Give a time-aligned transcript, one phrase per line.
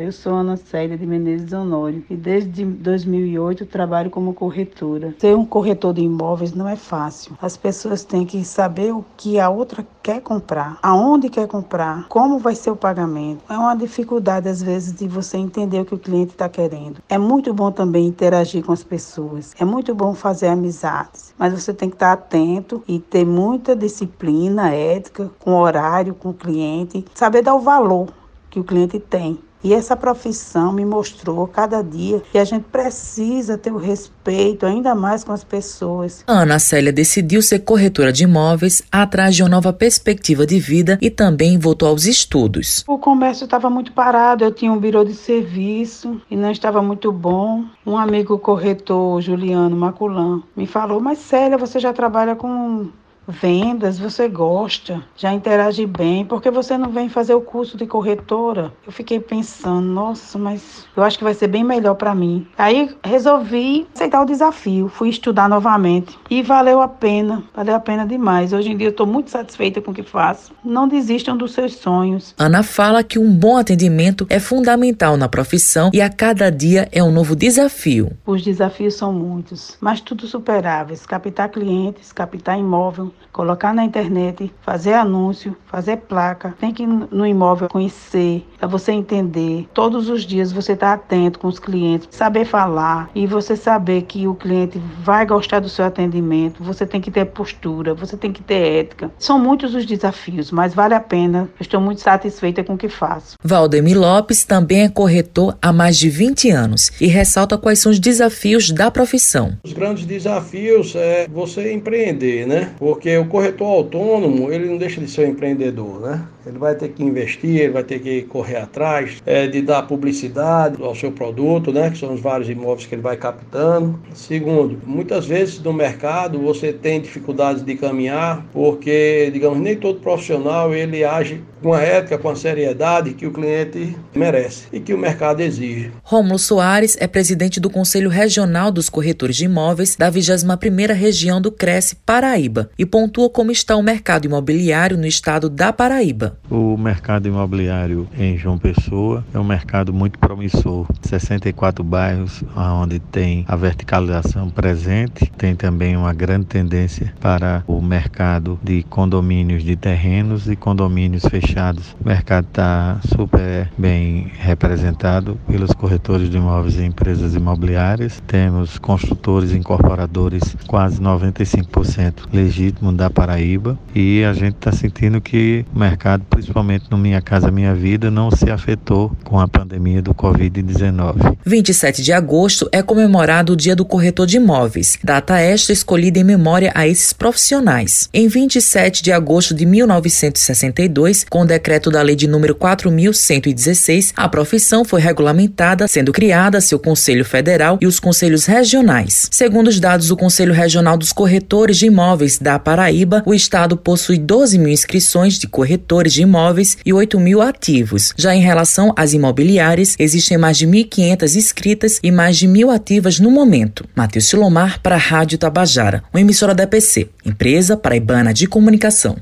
[0.00, 5.12] Eu sou Ana Célia de Menezes Honório e desde 2008 trabalho como corretora.
[5.18, 7.36] Ser um corretor de imóveis não é fácil.
[7.42, 12.38] As pessoas têm que saber o que a outra quer comprar, aonde quer comprar, como
[12.38, 13.42] vai ser o pagamento.
[13.48, 17.02] É uma dificuldade às vezes de você entender o que o cliente está querendo.
[17.08, 19.52] É muito bom também interagir com as pessoas.
[19.58, 24.72] É muito bom fazer amizades, mas você tem que estar atento e ter muita disciplina,
[24.72, 28.06] ética, com horário, com o cliente, saber dar o valor
[28.48, 29.40] que o cliente tem.
[29.62, 34.94] E essa profissão me mostrou cada dia que a gente precisa ter o respeito ainda
[34.94, 36.22] mais com as pessoas.
[36.26, 41.10] Ana Célia decidiu ser corretora de imóveis atrás de uma nova perspectiva de vida e
[41.10, 42.84] também voltou aos estudos.
[42.86, 47.10] O comércio estava muito parado, eu tinha um birô de serviço e não estava muito
[47.10, 47.64] bom.
[47.86, 52.88] Um amigo corretor, Juliano Maculan, me falou: Mas Célia, você já trabalha com
[53.28, 58.72] vendas, você gosta, já interage bem, porque você não vem fazer o curso de corretora?
[58.86, 62.46] Eu fiquei pensando, nossa, mas eu acho que vai ser bem melhor para mim.
[62.56, 68.06] Aí resolvi aceitar o desafio, fui estudar novamente e valeu a pena, valeu a pena
[68.06, 68.52] demais.
[68.52, 70.52] Hoje em dia eu estou muito satisfeita com o que faço.
[70.64, 72.34] Não desistam dos seus sonhos.
[72.38, 77.02] Ana fala que um bom atendimento é fundamental na profissão e a cada dia é
[77.02, 78.16] um novo desafio.
[78.26, 81.04] Os desafios são muitos, mas tudo superáveis.
[81.04, 86.54] Captar clientes, captar imóvel, colocar na internet, fazer anúncio, fazer placa.
[86.58, 89.68] Tem que ir no imóvel conhecer, para você entender.
[89.72, 94.26] Todos os dias você está atento com os clientes, saber falar e você saber que
[94.26, 96.62] o cliente vai gostar do seu atendimento.
[96.64, 99.10] Você tem que ter postura, você tem que ter ética.
[99.18, 101.48] São muitos os desafios, mas vale a pena.
[101.60, 103.36] estou muito satisfeita com o que faço.
[103.42, 108.00] Valdemir Lopes também é corretor há mais de 20 anos e ressalta quais são os
[108.00, 109.56] desafios da profissão.
[109.64, 112.72] Os grandes desafios é você empreender, né?
[112.78, 116.26] Porque porque o corretor autônomo, ele não deixa de ser um empreendedor, né?
[116.46, 120.82] Ele vai ter que investir, ele vai ter que correr atrás é, de dar publicidade
[120.82, 121.90] ao seu produto, né?
[121.90, 123.98] Que são os vários imóveis que ele vai captando.
[124.12, 130.74] Segundo, muitas vezes no mercado você tem dificuldades de caminhar, porque, digamos, nem todo profissional
[130.74, 134.98] ele age com a ética, com a seriedade que o cliente merece e que o
[134.98, 135.90] mercado exige.
[136.02, 141.50] Rômulo Soares é presidente do Conselho Regional dos Corretores de Imóveis da 21ª Região do
[141.50, 146.36] Cresce, Paraíba, e pontua como está o mercado imobiliário no estado da Paraíba.
[146.50, 150.84] O mercado imobiliário em João Pessoa é um mercado muito promissor.
[151.02, 158.58] 64 bairros onde tem a verticalização presente, tem também uma grande tendência para o mercado
[158.64, 161.94] de condomínios de terrenos e condomínios fechados.
[162.04, 168.20] O mercado está super bem representado pelos corretores de imóveis e empresas imobiliárias.
[168.26, 175.64] Temos construtores e incorporadores quase 95% legítimos da Paraíba e a gente está sentindo que
[175.74, 180.14] o mercado, principalmente no Minha Casa Minha Vida, não se afetou com a pandemia do
[180.14, 181.36] Covid-19.
[181.44, 186.24] 27 de agosto é comemorado o Dia do Corretor de Imóveis, data esta escolhida em
[186.24, 188.08] memória a esses profissionais.
[188.12, 194.28] Em 27 de agosto de 1962, com o decreto da lei de número 4116, a
[194.28, 199.28] profissão foi regulamentada, sendo criada seu Conselho Federal e os conselhos regionais.
[199.30, 204.18] Segundo os dados do Conselho Regional dos Corretores de Imóveis da Paraíba, o estado possui
[204.18, 208.12] 12 mil inscrições de corretores de imóveis e 8 mil ativos.
[208.14, 213.18] Já em relação às imobiliárias, existem mais de 1.500 inscritas e mais de mil ativas
[213.18, 213.86] no momento.
[213.96, 219.16] Matheus Silomar para a Rádio Tabajara, uma emissora da PC, empresa paraibana de comunicação.